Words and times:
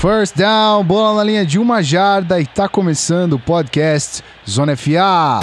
First 0.00 0.34
down, 0.34 0.82
bola 0.82 1.18
na 1.18 1.24
linha 1.24 1.44
de 1.44 1.58
uma 1.58 1.82
jarda 1.82 2.40
e 2.40 2.46
tá 2.46 2.66
começando 2.66 3.34
o 3.34 3.38
podcast 3.38 4.24
Zona 4.48 4.74
FA. 4.74 5.40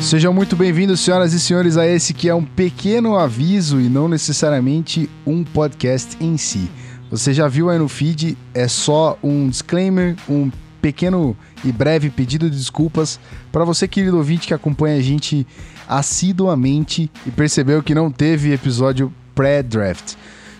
Sejam 0.00 0.32
muito 0.32 0.56
bem-vindos, 0.56 1.00
senhoras 1.00 1.34
e 1.34 1.40
senhores, 1.40 1.76
a 1.76 1.86
esse 1.86 2.14
que 2.14 2.26
é 2.26 2.34
um 2.34 2.42
pequeno 2.42 3.18
aviso 3.18 3.78
e 3.78 3.90
não 3.90 4.08
necessariamente 4.08 5.10
um 5.26 5.44
podcast 5.44 6.16
em 6.18 6.38
si. 6.38 6.70
Você 7.10 7.34
já 7.34 7.46
viu 7.46 7.68
aí 7.68 7.78
no 7.78 7.86
feed, 7.86 8.38
é 8.54 8.66
só 8.66 9.18
um 9.22 9.50
disclaimer, 9.50 10.16
um 10.26 10.50
pequeno 10.80 11.36
e 11.62 11.70
breve 11.70 12.08
pedido 12.08 12.48
de 12.48 12.56
desculpas 12.56 13.20
para 13.52 13.66
você, 13.66 13.86
querido 13.86 14.16
ouvinte, 14.16 14.46
que 14.46 14.54
acompanha 14.54 14.96
a 14.96 15.02
gente 15.02 15.46
assiduamente 15.86 17.10
e 17.26 17.30
percebeu 17.30 17.82
que 17.82 17.94
não 17.94 18.10
teve 18.10 18.50
episódio 18.50 19.12
pré-draft. 19.34 20.14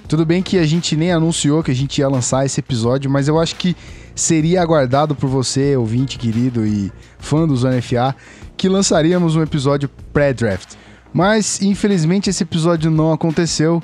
Tudo 0.06 0.26
bem 0.26 0.42
que 0.42 0.58
a 0.58 0.66
gente 0.66 0.96
nem 0.96 1.12
anunciou 1.12 1.62
que 1.62 1.70
a 1.70 1.74
gente 1.74 1.98
ia 1.98 2.08
lançar 2.08 2.44
esse 2.44 2.60
episódio, 2.60 3.10
mas 3.10 3.26
eu 3.26 3.40
acho 3.40 3.56
que 3.56 3.74
seria 4.14 4.62
aguardado 4.62 5.14
por 5.14 5.28
você, 5.28 5.76
ouvinte 5.76 6.18
querido 6.18 6.66
e 6.66 6.92
fã 7.18 7.46
do 7.46 7.56
Zona 7.56 7.80
FA, 7.80 8.14
que 8.56 8.68
lançaríamos 8.68 9.34
um 9.34 9.42
episódio 9.42 9.88
pré-draft. 10.12 10.74
Mas 11.12 11.62
infelizmente 11.62 12.28
esse 12.28 12.42
episódio 12.42 12.90
não 12.90 13.12
aconteceu 13.12 13.82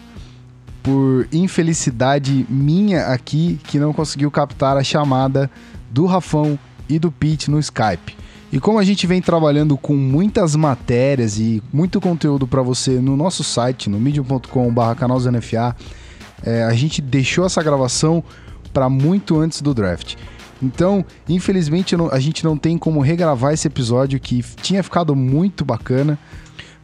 por 0.82 1.28
infelicidade 1.32 2.46
minha 2.48 3.06
aqui 3.06 3.58
que 3.64 3.78
não 3.78 3.92
conseguiu 3.92 4.30
captar 4.30 4.76
a 4.76 4.84
chamada 4.84 5.50
do 5.90 6.06
Rafão 6.06 6.58
e 6.88 6.98
do 6.98 7.10
Pete 7.10 7.50
no 7.50 7.58
Skype. 7.58 8.19
E 8.52 8.58
como 8.58 8.78
a 8.78 8.84
gente 8.84 9.06
vem 9.06 9.22
trabalhando 9.22 9.76
com 9.76 9.94
muitas 9.94 10.56
matérias 10.56 11.38
e 11.38 11.62
muito 11.72 12.00
conteúdo 12.00 12.46
para 12.46 12.62
você 12.62 13.00
no 13.00 13.16
nosso 13.16 13.44
site, 13.44 13.88
no 13.88 14.00
medium.com/canalzNFA, 14.00 15.76
é, 16.42 16.64
a 16.64 16.72
gente 16.72 17.00
deixou 17.00 17.46
essa 17.46 17.62
gravação 17.62 18.24
para 18.72 18.88
muito 18.88 19.38
antes 19.38 19.62
do 19.62 19.72
draft. 19.72 20.16
Então, 20.62 21.04
infelizmente, 21.28 21.94
a 22.10 22.18
gente 22.18 22.44
não 22.44 22.56
tem 22.56 22.76
como 22.76 23.00
regravar 23.00 23.54
esse 23.54 23.66
episódio 23.66 24.20
que 24.20 24.42
tinha 24.60 24.82
ficado 24.82 25.14
muito 25.16 25.64
bacana, 25.64 26.18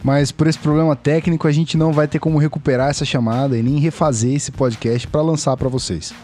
mas 0.03 0.31
por 0.33 0.47
esse 0.47 0.59
problema 0.59 0.95
técnico 0.95 1.47
a 1.47 1.53
gente 1.53 1.77
não 1.77 1.93
vai 1.93 2.07
ter 2.09 2.19
como 2.19 2.39
recuperar 2.39 2.91
essa 2.91 3.05
chamada 3.05 3.59
e 3.59 3.63
nem 3.63 3.79
refazer 3.79 4.35
esse 4.35 4.51
podcast 4.51 5.07
para 5.09 5.21
lançar 5.21 5.57
para 5.57 5.69
vocês. 5.69 6.15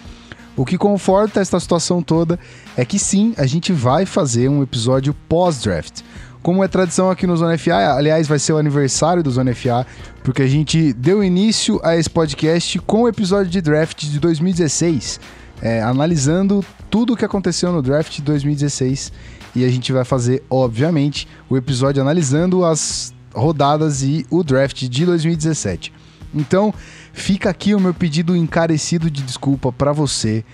O 0.56 0.66
que 0.66 0.76
conforta 0.76 1.40
esta 1.40 1.58
situação 1.58 2.02
toda 2.02 2.38
é 2.76 2.84
que 2.84 2.98
sim, 2.98 3.34
a 3.38 3.46
gente 3.46 3.72
vai 3.72 4.04
fazer 4.04 4.48
um 4.48 4.62
episódio 4.62 5.14
pós-draft. 5.28 6.02
Como 6.42 6.62
é 6.62 6.68
tradição 6.68 7.08
aqui 7.08 7.26
no 7.26 7.36
Zona 7.36 7.56
FA, 7.56 7.94
aliás, 7.94 8.26
vai 8.26 8.38
ser 8.38 8.52
o 8.52 8.58
aniversário 8.58 9.22
do 9.22 9.30
Zona 9.30 9.54
FA, 9.54 9.86
porque 10.22 10.42
a 10.42 10.46
gente 10.46 10.92
deu 10.92 11.22
início 11.22 11.80
a 11.84 11.96
esse 11.96 12.10
podcast 12.10 12.78
com 12.80 13.02
o 13.02 13.08
episódio 13.08 13.50
de 13.50 13.60
draft 13.62 14.04
de 14.04 14.18
2016, 14.18 15.20
é, 15.62 15.80
analisando 15.80 16.64
tudo 16.90 17.14
o 17.14 17.16
que 17.16 17.24
aconteceu 17.24 17.72
no 17.72 17.80
draft 17.80 18.16
de 18.16 18.22
2016. 18.22 19.12
E 19.54 19.64
a 19.64 19.68
gente 19.68 19.92
vai 19.92 20.04
fazer, 20.04 20.42
obviamente, 20.50 21.28
o 21.48 21.56
episódio 21.56 22.02
analisando 22.02 22.64
as 22.64 23.14
rodadas 23.34 24.02
e 24.02 24.26
o 24.28 24.42
draft 24.42 24.82
de 24.88 25.06
2017. 25.06 25.92
Então, 26.34 26.72
fica 27.12 27.50
aqui 27.50 27.74
o 27.74 27.80
meu 27.80 27.92
pedido 27.92 28.36
encarecido 28.36 29.10
de 29.10 29.22
desculpa 29.22 29.72
para 29.72 29.92
você, 29.92 30.44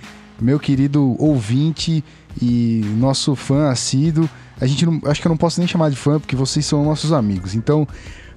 meu 0.41 0.59
querido 0.59 1.17
ouvinte 1.19 2.05
e 2.41 2.83
nosso 2.97 3.35
fã 3.35 3.71
assíduo. 3.71 4.29
A 4.61 4.67
gente 4.67 4.85
não, 4.85 5.01
acho 5.05 5.21
que 5.21 5.27
eu 5.27 5.31
não 5.31 5.37
posso 5.37 5.61
nem 5.61 5.69
chamar 5.69 5.91
de 5.91 5.97
fã 5.97 6.19
porque 6.19 6.37
vocês 6.37 6.65
são 6.65 6.85
nossos 6.85 7.13
amigos. 7.13 7.55
Então, 7.55 7.87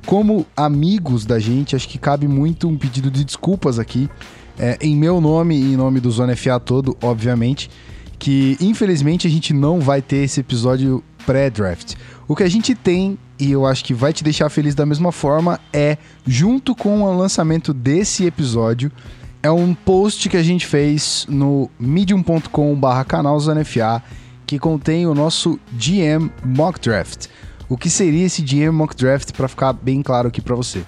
como 0.06 0.45
amigos 0.56 1.25
da 1.25 1.39
gente, 1.39 1.75
acho 1.75 1.88
que 1.88 1.97
cabe 1.97 2.28
muito 2.28 2.67
um 2.67 2.78
pedido 2.78 3.09
de 3.09 3.23
desculpas 3.23 3.80
aqui, 3.80 4.09
é, 4.58 4.78
em 4.81 4.95
meu 4.95 5.22
nome 5.22 5.56
e 5.56 5.73
em 5.73 5.75
nome 5.75 6.00
do 6.00 6.12
Zona 6.12 6.36
FA 6.36 6.59
todo, 6.59 6.97
obviamente, 7.02 7.69
que 8.18 8.58
infelizmente 8.59 9.25
a 9.25 9.29
gente 9.29 9.53
não 9.53 9.79
vai 9.79 10.02
ter 10.02 10.18
esse 10.18 10.40
episódio 10.40 11.03
pré-draft. 11.25 11.96
O 12.28 12.36
que 12.36 12.44
a 12.44 12.50
gente 12.50 12.76
tem, 12.76 13.18
e 13.40 13.52
eu 13.52 13.66
acho 13.66 13.84
que 13.84 13.94
vai 13.94 14.14
te 14.14 14.24
deixar 14.24 14.50
feliz 14.50 14.76
da 14.76 14.86
mesma 14.86 15.12
forma, 15.12 15.59
é, 15.74 15.98
junto 16.26 16.76
com 16.76 17.02
o 17.02 17.18
lançamento 17.18 17.74
desse 17.74 18.26
episódio, 18.26 18.92
é 19.44 19.50
um 19.50 19.74
post 19.74 20.30
que 20.30 20.38
a 20.38 20.44
gente 20.44 20.66
fez 20.66 21.26
no 21.28 21.70
medium.com/barra 21.80 23.04
canalzanfa 23.04 24.04
que 24.46 24.59
contém 24.59 25.08
o 25.08 25.16
nosso 25.16 25.59
GM 25.72 26.30
Mock 26.44 26.80
Draft. 26.80 27.28
O 27.68 27.78
que 27.78 27.90
seria 27.90 28.26
esse 28.26 28.42
GM 28.42 28.72
Mock 28.72 28.96
Draft 28.96 29.32
para 29.32 29.48
ficar 29.48 29.74
bem 29.74 30.02
claro 30.02 30.28
aqui 30.28 30.42
para 30.42 30.56
você? 30.56 30.84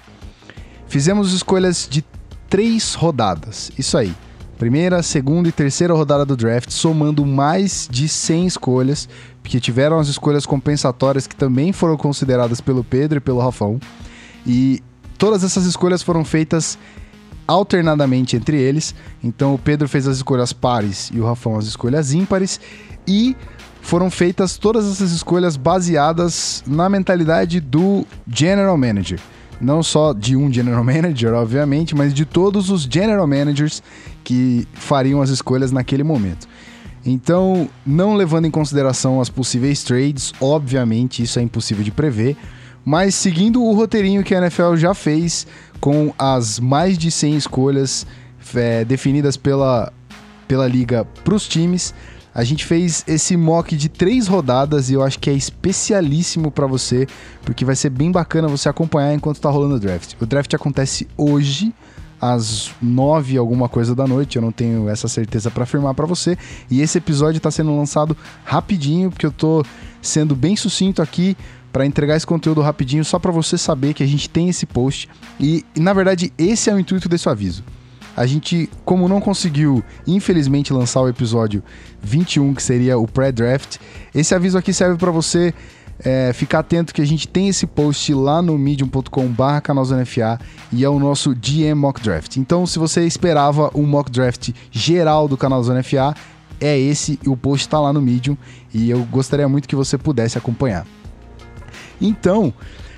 Fizemos 0.86 1.32
escolhas 1.32 1.88
de 1.90 2.04
três 2.48 2.94
rodadas, 2.94 3.72
isso 3.78 3.96
aí. 3.96 4.14
Primeira, 4.58 5.02
segunda 5.02 5.48
e 5.48 5.52
terceira 5.52 5.92
rodada 5.92 6.24
do 6.24 6.36
draft, 6.36 6.70
somando 6.70 7.26
mais 7.26 7.88
de 7.90 8.08
100 8.08 8.46
escolhas, 8.46 9.08
porque 9.42 9.60
tiveram 9.60 9.98
as 9.98 10.08
escolhas 10.08 10.46
compensatórias 10.46 11.26
que 11.26 11.34
também 11.34 11.72
foram 11.72 11.96
consideradas 11.96 12.60
pelo 12.60 12.84
Pedro 12.84 13.18
e 13.18 13.20
pelo 13.20 13.40
Rafão. 13.40 13.80
E 14.46 14.82
todas 15.18 15.42
essas 15.42 15.64
escolhas 15.64 16.02
foram 16.02 16.24
feitas 16.24 16.78
alternadamente 17.46 18.36
entre 18.36 18.56
eles. 18.56 18.94
Então 19.22 19.54
o 19.54 19.58
Pedro 19.58 19.88
fez 19.88 20.06
as 20.06 20.16
escolhas 20.16 20.52
pares 20.52 21.10
e 21.12 21.20
o 21.20 21.26
Rafão 21.26 21.58
as 21.58 21.66
escolhas 21.66 22.12
ímpares. 22.12 22.60
E 23.06 23.36
foram 23.82 24.10
feitas 24.10 24.56
todas 24.56 24.90
essas 24.90 25.12
escolhas 25.12 25.56
baseadas 25.56 26.64
na 26.66 26.88
mentalidade 26.88 27.60
do 27.60 28.06
General 28.26 28.76
Manager. 28.78 29.20
Não 29.60 29.82
só 29.82 30.12
de 30.12 30.36
um 30.36 30.52
General 30.52 30.82
Manager, 30.84 31.34
obviamente, 31.34 31.94
mas 31.94 32.12
de 32.12 32.24
todos 32.24 32.70
os 32.70 32.82
General 32.82 33.26
Managers 33.26 33.82
que 34.22 34.66
fariam 34.72 35.20
as 35.20 35.30
escolhas 35.30 35.70
naquele 35.70 36.02
momento. 36.02 36.48
Então, 37.06 37.68
não 37.84 38.14
levando 38.14 38.46
em 38.46 38.50
consideração 38.50 39.20
as 39.20 39.28
possíveis 39.28 39.82
trades, 39.82 40.32
obviamente 40.40 41.22
isso 41.22 41.38
é 41.38 41.42
impossível 41.42 41.84
de 41.84 41.90
prever, 41.90 42.34
mas 42.84 43.14
seguindo 43.14 43.62
o 43.62 43.74
roteirinho 43.74 44.22
que 44.24 44.34
a 44.34 44.38
NFL 44.38 44.76
já 44.76 44.94
fez 44.94 45.46
com 45.80 46.14
as 46.18 46.58
mais 46.58 46.96
de 46.96 47.10
100 47.10 47.36
escolhas 47.36 48.06
é, 48.54 48.84
definidas 48.84 49.36
pela, 49.36 49.92
pela 50.48 50.66
liga 50.66 51.04
para 51.22 51.34
os 51.34 51.46
times, 51.46 51.94
a 52.34 52.42
gente 52.42 52.64
fez 52.64 53.04
esse 53.06 53.36
mock 53.36 53.76
de 53.76 53.88
três 53.88 54.26
rodadas 54.26 54.90
e 54.90 54.94
eu 54.94 55.02
acho 55.02 55.18
que 55.20 55.30
é 55.30 55.32
especialíssimo 55.32 56.50
para 56.50 56.66
você, 56.66 57.06
porque 57.44 57.64
vai 57.64 57.76
ser 57.76 57.90
bem 57.90 58.10
bacana 58.10 58.48
você 58.48 58.68
acompanhar 58.68 59.14
enquanto 59.14 59.40
tá 59.40 59.48
rolando 59.48 59.76
o 59.76 59.80
draft. 59.80 60.14
O 60.20 60.26
draft 60.26 60.52
acontece 60.52 61.06
hoje, 61.16 61.72
às 62.20 62.72
nove 62.82 63.36
alguma 63.36 63.68
coisa 63.68 63.94
da 63.94 64.06
noite, 64.06 64.36
eu 64.36 64.42
não 64.42 64.50
tenho 64.50 64.88
essa 64.88 65.06
certeza 65.06 65.50
para 65.50 65.62
afirmar 65.62 65.94
para 65.94 66.06
você. 66.06 66.36
E 66.68 66.80
esse 66.80 66.98
episódio 66.98 67.38
está 67.38 67.50
sendo 67.52 67.76
lançado 67.76 68.16
rapidinho, 68.44 69.10
porque 69.10 69.26
eu 69.26 69.32
tô 69.32 69.64
sendo 70.02 70.34
bem 70.34 70.56
sucinto 70.56 71.00
aqui 71.00 71.36
para 71.72 71.86
entregar 71.86 72.16
esse 72.16 72.26
conteúdo 72.26 72.60
rapidinho, 72.60 73.04
só 73.04 73.18
para 73.18 73.30
você 73.30 73.56
saber 73.56 73.94
que 73.94 74.02
a 74.02 74.06
gente 74.06 74.28
tem 74.28 74.48
esse 74.48 74.66
post. 74.66 75.08
E, 75.38 75.64
e, 75.74 75.80
na 75.80 75.92
verdade, 75.92 76.32
esse 76.36 76.68
é 76.68 76.74
o 76.74 76.78
intuito 76.78 77.08
desse 77.08 77.28
aviso. 77.28 77.62
A 78.16 78.26
gente, 78.26 78.70
como 78.84 79.08
não 79.08 79.20
conseguiu, 79.20 79.82
infelizmente, 80.06 80.72
lançar 80.72 81.00
o 81.00 81.08
episódio 81.08 81.62
21, 82.02 82.54
que 82.54 82.62
seria 82.62 82.98
o 82.98 83.06
pré-draft, 83.06 83.78
esse 84.14 84.34
aviso 84.34 84.56
aqui 84.56 84.72
serve 84.72 84.96
para 84.96 85.10
você 85.10 85.52
é, 85.98 86.32
ficar 86.32 86.60
atento 86.60 86.92
que 86.92 87.00
a 87.00 87.06
gente 87.06 87.26
tem 87.28 87.48
esse 87.48 87.66
post 87.66 88.12
lá 88.14 88.42
no 88.42 88.58
medium.com/barra 88.58 89.60
canalzonfa 89.60 90.38
e 90.72 90.84
é 90.84 90.88
o 90.88 90.98
nosso 90.98 91.34
GM 91.34 91.74
Mock 91.74 92.00
Draft. 92.00 92.36
Então, 92.36 92.66
se 92.66 92.78
você 92.78 93.06
esperava 93.06 93.70
um 93.74 93.84
mock 93.84 94.10
draft 94.10 94.50
geral 94.70 95.28
do 95.28 95.36
canal 95.36 95.62
Zona 95.62 95.82
FA, 95.82 96.14
é 96.60 96.78
esse 96.78 97.18
e 97.24 97.28
o 97.28 97.36
post 97.36 97.66
está 97.66 97.80
lá 97.80 97.92
no 97.92 98.00
Medium 98.00 98.36
e 98.72 98.90
eu 98.90 99.04
gostaria 99.04 99.48
muito 99.48 99.68
que 99.68 99.76
você 99.76 99.98
pudesse 99.98 100.38
acompanhar. 100.38 100.86
Então, 102.00 102.52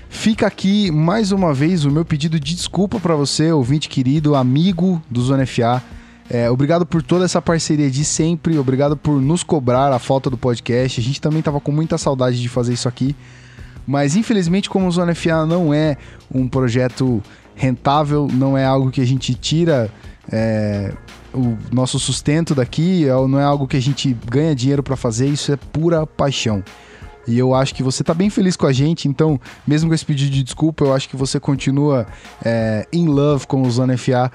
Fica 0.09 0.47
aqui 0.47 0.91
mais 0.91 1.33
uma 1.33 1.53
vez 1.53 1.85
o 1.85 1.91
meu 1.91 2.05
pedido 2.05 2.39
de 2.39 2.55
desculpa 2.55 2.99
para 2.99 3.15
você, 3.15 3.53
ouvinte 3.53 3.89
querido, 3.89 4.35
amigo 4.35 5.03
do 5.11 5.21
Zona 5.21 5.47
FA. 5.47 5.83
É, 6.29 6.51
obrigado 6.51 6.85
por 6.85 7.03
toda 7.03 7.25
essa 7.25 7.41
parceria 7.41 7.91
de 7.91 8.05
sempre, 8.05 8.59
obrigado 8.59 8.97
por 8.97 9.21
nos 9.21 9.43
cobrar 9.43 9.93
a 9.93 9.99
falta 9.99 10.29
do 10.29 10.37
podcast. 10.37 11.01
A 11.01 11.05
gente 11.05 11.21
também 11.21 11.43
tava 11.43 11.61
com 11.61 11.71
muita 11.71 11.99
saudade 11.99 12.41
de 12.41 12.49
fazer 12.49 12.73
isso 12.73 12.89
aqui. 12.89 13.15
Mas 13.87 14.17
infelizmente, 14.17 14.69
como 14.69 14.89
o 14.89 14.91
Zona 14.91 15.15
FA 15.15 15.47
não 15.47 15.73
é 15.73 15.97
um 16.33 16.49
projeto 16.49 17.23
rentável, 17.55 18.29
não 18.33 18.59
é 18.59 18.65
algo 18.65 18.91
que 18.91 19.01
a 19.01 19.07
gente 19.07 19.35
tira 19.35 19.89
é, 20.31 20.93
o 21.33 21.57
nosso 21.73 21.99
sustento 21.99 22.55
daqui, 22.55 23.05
é, 23.05 23.13
não 23.29 23.39
é 23.39 23.45
algo 23.45 23.69
que 23.69 23.77
a 23.77 23.81
gente 23.81 24.17
ganha 24.29 24.55
dinheiro 24.55 24.83
para 24.83 24.97
fazer, 24.97 25.29
isso 25.29 25.53
é 25.53 25.57
pura 25.57 26.07
paixão. 26.07 26.65
E 27.27 27.39
eu 27.39 27.55
acho 27.55 27.75
que 27.75 27.83
você 27.83 28.05
tá 28.05 28.15
bem 28.15 28.31
feliz 28.31 28.57
com 28.57 28.67
a 28.67 28.73
gente, 28.73 29.09
então, 29.09 29.41
mesmo 29.67 29.89
com 29.89 29.95
esse 29.95 30.05
pedido 30.05 30.31
de 30.31 30.43
desculpa, 30.43 30.85
eu 30.85 30.95
acho 30.95 31.09
que 31.09 31.17
você 31.17 31.41
continua 31.41 32.07
é, 32.45 32.87
in 32.93 33.07
love 33.07 33.47
com 33.47 33.63
o 33.63 33.71
Zona 33.71 33.97
FA, 33.99 34.31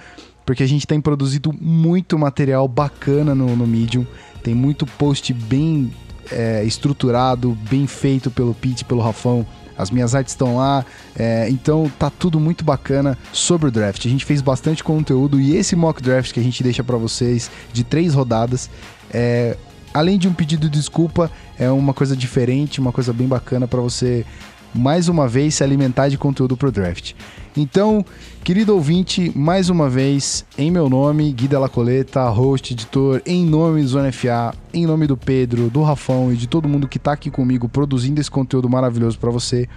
porque 0.45 0.63
a 0.63 0.67
gente 0.67 0.85
tem 0.85 0.99
produzido 0.99 1.53
muito 1.59 2.17
material 2.17 2.67
bacana 2.67 3.33
no, 3.33 3.55
no 3.55 3.65
Medium, 3.65 4.05
tem 4.43 4.53
muito 4.53 4.85
post 4.85 5.33
bem 5.33 5.91
é, 6.31 6.63
estruturado, 6.63 7.57
bem 7.69 7.87
feito 7.87 8.29
pelo 8.29 8.53
Pete, 8.53 8.83
pelo 8.83 9.01
Rafão, 9.01 9.45
as 9.77 9.89
minhas 9.89 10.13
artes 10.13 10.33
estão 10.33 10.57
lá, 10.57 10.85
é, 11.15 11.49
então 11.49 11.91
tá 11.97 12.09
tudo 12.09 12.39
muito 12.39 12.63
bacana 12.63 13.17
sobre 13.31 13.69
o 13.69 13.71
draft. 13.71 14.05
A 14.05 14.09
gente 14.09 14.25
fez 14.25 14.41
bastante 14.41 14.83
conteúdo 14.83 15.39
e 15.39 15.55
esse 15.55 15.75
mock 15.75 16.01
draft 16.01 16.33
que 16.33 16.39
a 16.39 16.43
gente 16.43 16.61
deixa 16.61 16.83
para 16.83 16.97
vocês 16.97 17.49
de 17.73 17.83
três 17.83 18.13
rodadas 18.13 18.69
é 19.11 19.57
além 19.93 20.17
de 20.17 20.27
um 20.27 20.33
pedido 20.33 20.69
de 20.69 20.77
desculpa, 20.77 21.31
é 21.57 21.69
uma 21.69 21.93
coisa 21.93 22.15
diferente, 22.15 22.79
uma 22.79 22.91
coisa 22.91 23.11
bem 23.13 23.27
bacana 23.27 23.67
para 23.67 23.81
você 23.81 24.25
mais 24.73 25.09
uma 25.09 25.27
vez 25.27 25.55
se 25.55 25.63
alimentar 25.63 26.09
de 26.09 26.17
conteúdo 26.17 26.55
pro 26.55 26.71
draft. 26.71 27.13
Então, 27.55 28.05
querido 28.43 28.73
ouvinte, 28.73 29.31
mais 29.35 29.69
uma 29.69 29.89
vez, 29.89 30.45
em 30.57 30.71
meu 30.71 30.89
nome, 30.89 31.31
Gui 31.33 31.47
Della 31.47 31.67
Coleta, 31.67 32.27
host, 32.29 32.73
editor, 32.73 33.21
em 33.25 33.45
nome 33.45 33.81
do 33.81 33.87
Zona 33.87 34.11
FA, 34.11 34.55
em 34.73 34.85
nome 34.85 35.05
do 35.07 35.17
Pedro, 35.17 35.69
do 35.69 35.81
Rafão 35.81 36.31
e 36.31 36.37
de 36.37 36.47
todo 36.47 36.69
mundo 36.69 36.87
que 36.87 36.97
tá 36.97 37.11
aqui 37.11 37.29
comigo 37.29 37.67
produzindo 37.67 38.21
esse 38.21 38.31
conteúdo 38.31 38.69
maravilhoso 38.69 39.19
para 39.19 39.29
você, 39.29 39.67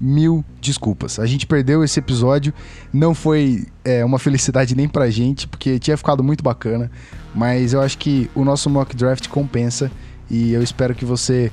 mil 0.00 0.44
desculpas. 0.60 1.18
A 1.18 1.26
gente 1.26 1.46
perdeu 1.46 1.84
esse 1.84 1.98
episódio, 1.98 2.54
não 2.92 3.14
foi 3.14 3.66
é, 3.84 4.04
uma 4.04 4.18
felicidade 4.18 4.74
nem 4.74 4.88
pra 4.88 5.10
gente, 5.10 5.46
porque 5.46 5.78
tinha 5.78 5.96
ficado 5.96 6.24
muito 6.24 6.42
bacana, 6.42 6.90
mas 7.34 7.72
eu 7.72 7.80
acho 7.80 7.98
que 7.98 8.30
o 8.34 8.44
nosso 8.44 8.70
mock 8.70 8.96
draft 8.96 9.28
compensa 9.28 9.90
e 10.30 10.52
eu 10.52 10.62
espero 10.62 10.94
que 10.94 11.04
você 11.04 11.52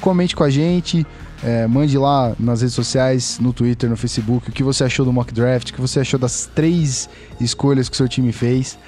comente 0.00 0.36
com 0.36 0.44
a 0.44 0.50
gente, 0.50 1.04
é, 1.42 1.66
mande 1.66 1.96
lá 1.98 2.34
nas 2.38 2.60
redes 2.60 2.74
sociais, 2.74 3.38
no 3.40 3.52
Twitter, 3.52 3.90
no 3.90 3.96
Facebook, 3.96 4.48
o 4.48 4.52
que 4.52 4.62
você 4.62 4.84
achou 4.84 5.04
do 5.04 5.12
mock 5.12 5.32
draft, 5.32 5.70
o 5.70 5.74
que 5.74 5.80
você 5.80 6.00
achou 6.00 6.20
das 6.20 6.48
três 6.54 7.08
escolhas 7.40 7.88
que 7.88 7.96
seu 7.96 8.08
time 8.08 8.32
fez. 8.32 8.78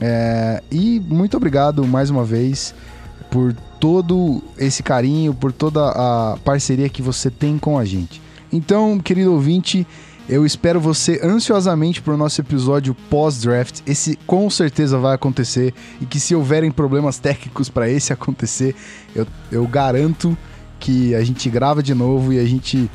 É, 0.00 0.62
e 0.70 1.00
muito 1.00 1.36
obrigado 1.36 1.86
mais 1.86 2.10
uma 2.10 2.24
vez 2.24 2.74
por 3.30 3.54
todo 3.80 4.42
esse 4.58 4.82
carinho, 4.82 5.34
por 5.34 5.52
toda 5.52 5.88
a 5.90 6.36
parceria 6.44 6.88
que 6.88 7.02
você 7.02 7.30
tem 7.30 7.58
com 7.58 7.78
a 7.78 7.84
gente. 7.84 8.20
Então, 8.52 8.98
querido 8.98 9.32
ouvinte, 9.32 9.86
eu 10.28 10.44
espero 10.44 10.80
você 10.80 11.20
ansiosamente 11.22 12.02
para 12.02 12.14
o 12.14 12.16
nosso 12.16 12.40
episódio 12.40 12.96
pós-draft. 13.08 13.80
Esse 13.86 14.18
com 14.26 14.50
certeza 14.50 14.98
vai 14.98 15.14
acontecer 15.14 15.72
e 16.00 16.06
que 16.06 16.18
se 16.18 16.34
houverem 16.34 16.70
problemas 16.70 17.18
técnicos 17.18 17.68
para 17.68 17.88
esse 17.88 18.12
acontecer, 18.12 18.74
eu, 19.14 19.26
eu 19.52 19.66
garanto 19.66 20.36
que 20.80 21.14
a 21.14 21.22
gente 21.22 21.48
grava 21.48 21.82
de 21.82 21.94
novo 21.94 22.32
e 22.32 22.38
a 22.38 22.44
gente 22.44 22.90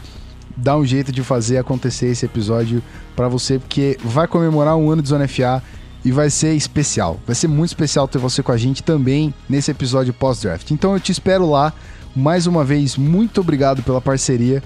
dá 0.58 0.78
um 0.78 0.86
jeito 0.86 1.12
de 1.12 1.24
fazer 1.24 1.58
acontecer 1.58 2.08
esse 2.08 2.26
episódio 2.26 2.84
para 3.16 3.28
você, 3.28 3.58
porque 3.60 3.98
vai 4.04 4.28
comemorar 4.28 4.76
um 4.76 4.92
ano 4.92 5.02
de 5.02 5.10
Zona 5.10 5.28
FA 5.28 5.64
e 6.04 6.12
vai 6.12 6.30
ser 6.30 6.54
especial. 6.54 7.20
Vai 7.26 7.36
ser 7.36 7.48
muito 7.48 7.70
especial 7.70 8.08
ter 8.08 8.18
você 8.18 8.44
com 8.44 8.52
a 8.52 8.58
gente 8.58 8.84
também 8.84 9.34
nesse 9.48 9.72
episódio 9.72 10.14
pós-draft. 10.14 10.70
Então 10.72 10.94
eu 10.94 11.00
te 11.00 11.12
espero 11.12 11.50
lá. 11.50 11.74
Mais 12.14 12.46
uma 12.46 12.66
vez, 12.66 12.98
muito 12.98 13.40
obrigado 13.40 13.82
pela 13.84 14.02
parceria. 14.02 14.62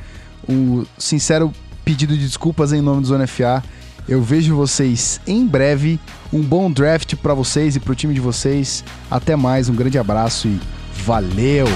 Um 0.47 0.85
sincero 0.97 1.51
pedido 1.83 2.15
de 2.15 2.25
desculpas 2.25 2.73
em 2.73 2.81
nome 2.81 3.01
do 3.01 3.07
Zona 3.07 3.27
FA. 3.27 3.63
Eu 4.07 4.21
vejo 4.21 4.55
vocês 4.55 5.19
em 5.25 5.45
breve. 5.45 5.99
Um 6.31 6.41
bom 6.41 6.71
draft 6.71 7.15
para 7.15 7.33
vocês 7.33 7.75
e 7.75 7.79
para 7.79 7.91
o 7.91 7.95
time 7.95 8.13
de 8.13 8.19
vocês. 8.19 8.83
Até 9.09 9.35
mais, 9.35 9.69
um 9.69 9.75
grande 9.75 9.97
abraço 9.97 10.47
e 10.47 10.59
valeu! 11.03 11.67